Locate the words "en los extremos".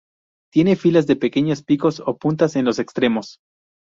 2.55-3.37